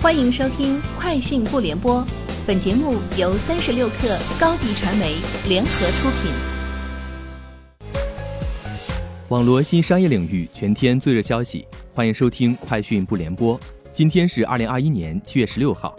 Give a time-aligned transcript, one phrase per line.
[0.00, 2.00] 欢迎收听《快讯不联播》，
[2.46, 5.16] 本节目由三十六克高低传媒
[5.48, 6.30] 联合出品。
[9.28, 13.58] 网罗新商业领域全天最热消息，欢迎收听《快讯不联播》。
[13.92, 15.96] 今天是二零二一年七月十六号。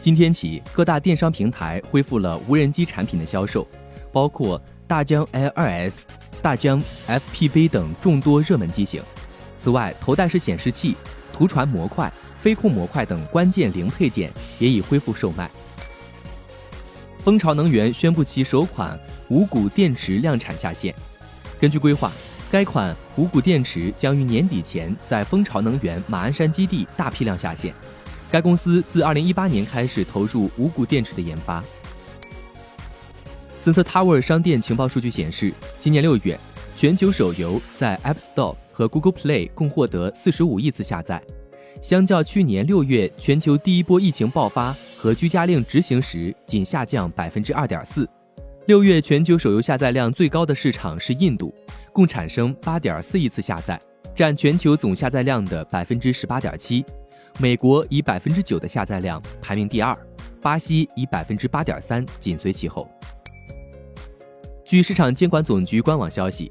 [0.00, 3.66] 今天起，各大电商平台恢复了无人机产品的销售，
[4.12, 5.94] 包括大疆 Air 2S、
[6.40, 9.02] 大疆 FPV 等众多热门机型。
[9.58, 10.94] 此外，头戴式显示器。
[11.40, 12.12] 图传模块、
[12.42, 15.50] 飞控模块等关键零配件也已恢复售卖。
[17.24, 20.94] 蜂巢能源宣布其首款无钴电池量产下线。
[21.58, 22.12] 根据规划，
[22.50, 27.74] 该款无钴电池将于年底前在蜂巢能源马鞍山基地大批量下线。
[28.30, 31.64] 该公司自2018年开始投入无钴电池的研发。
[33.64, 36.38] Sensor Tower 商店情报数据显示，今年六月，
[36.76, 38.54] 全球手游在 App Store。
[38.80, 41.22] 和 Google Play 共获得四十五亿次下载，
[41.82, 48.08] 相较去年六月全球第一波疫情爆发和居家令执行时，仅下降百分之二点四。
[48.64, 51.54] 六月全球手游下载量最高的市场是印度，
[51.92, 53.78] 共产生八点四亿次下载，
[54.14, 56.82] 占全球总下载量的百分之十八点七。
[57.38, 59.94] 美国以百分之九的下载量排名第二，
[60.40, 62.88] 巴西以百分之八点三紧随其后。
[64.64, 66.50] 据市场监管总局官网消息。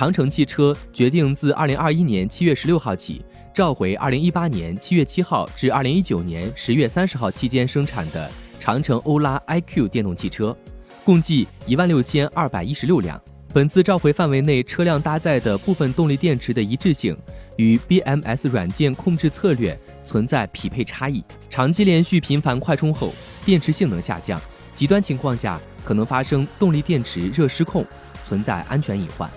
[0.00, 10.56] 长城汽车决定自二零二一年七月十六号起，召回二零一八年七月七号至二零一九年十月三十号期间生产的长城欧拉 iQ 电动汽车，
[11.04, 13.20] 共计一万六千二百一十六辆。
[13.52, 17.14] 本次召回范围内车辆搭载的部分动力电池的一致性
[17.58, 23.12] 与 BMS 软件控制策略存在匹配差异，长期连续频繁快充后，
[23.44, 24.40] 电池性能下降，
[24.74, 27.84] 极端情况下可能发生动力电池热失控，
[28.26, 29.30] 存在安全隐患。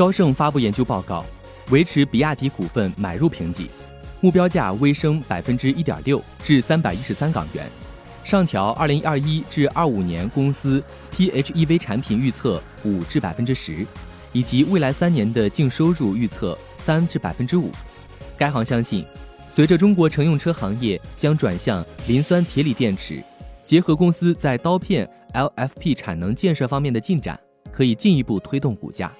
[0.00, 1.22] 高盛发布研究报告，
[1.70, 3.68] 维持比亚迪股份买入评级，
[4.22, 7.66] 目标价微升百分之一点六至三百一十三港元，
[8.24, 10.82] 上调二零二一至二五年公司
[11.14, 13.86] PHEV 产品预测五至百分之十，
[14.32, 17.70] 以及未来三年的净收入预测三至百分之五。
[18.38, 19.04] 该行相信，
[19.50, 23.22] 随着中国乘用车行业将转向磷酸铁锂电池，
[23.66, 27.38] 结合公司在刀片 LFP 产能建设方面的进展，
[27.70, 29.12] 可以进一步推动股价。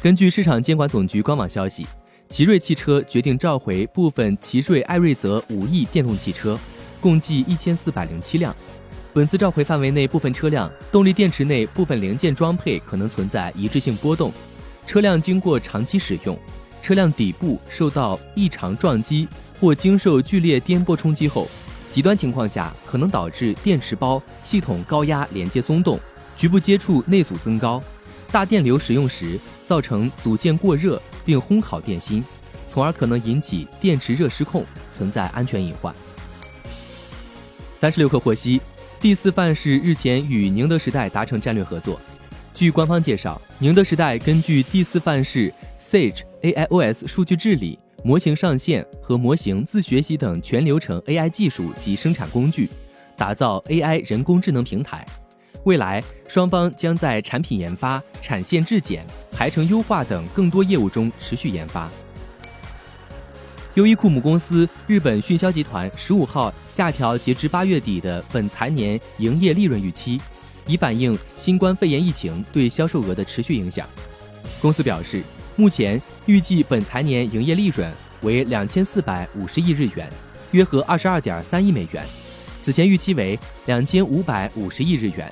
[0.00, 1.84] 根据市场监管总局官网消息，
[2.28, 6.56] 奇瑞汽车决定召回部分奇瑞艾瑞泽五 E 电动汽车，
[7.00, 8.54] 共计一千四百零七辆。
[9.12, 14.32] 本次召回范围内部分车辆动力电池内部分零件装配可能存在一致性波动，
[14.86, 16.38] 车辆经过长期使用，
[16.80, 19.26] 车辆底部受到异常撞击
[19.58, 21.48] 或经受剧烈颠簸冲击后，
[21.90, 25.98] 极端情况下可能导致电池包系统高压连接松动，
[26.36, 27.82] 局部接触内阻增高，
[28.30, 29.38] 大电流使用时。
[29.68, 32.24] 造成组件过热并烘烤电芯，
[32.66, 34.64] 从而可能引起电池热失控，
[34.96, 35.94] 存在安全隐患。
[37.74, 38.62] 三十六氪获悉，
[38.98, 42.00] 第四范式日前与宁德时代达成战略合作。
[42.54, 45.52] 据官方介绍，宁德时代根据第四范式
[45.90, 52.70] Sage AIOS 数据治理、模型上线和模型自学习等全流程 AI 技术及生产工具，
[53.18, 55.06] 打造 AI 人工智能平台。
[55.64, 61.88] 未来，双方将在产品研发、产线质检、排程优化等更多业务中持续研发。
[63.74, 70.20] 优衣库母公司日本迅销集团十五号下调截至八月底的本财年营业利润预期，
[70.66, 73.86] 以反映新冠肺炎疫情对销售额的持续影响。
[74.60, 75.22] 公司表示，
[75.54, 77.92] 目前预计本财年营业利润
[78.22, 80.08] 为两千四百五十亿日元，
[80.52, 82.04] 约合二十二点三亿美元，
[82.62, 85.30] 此前预期为两千五百五十亿日元。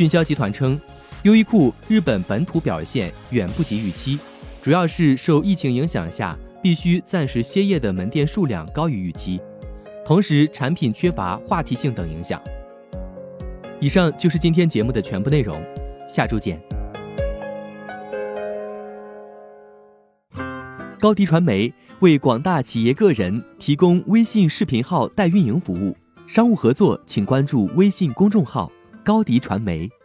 [0.00, 0.80] 迅销集团称，
[1.24, 4.18] 优衣库日本本土表现远不及预期，
[4.62, 9.38] 主要是受疫情影响下必须暂时歇业的门店数量高于预期，
[10.02, 12.40] 同时产品缺乏话题性等影响。
[13.78, 15.62] 以上就是今天节目的全部内容，
[16.08, 16.58] 下周见。
[20.98, 25.94] 高迪传媒为广大企业个人提供微信视频号代运营服务，
[26.26, 28.72] 商务合作请关注微信公众号。
[29.10, 29.99] 高迪传媒。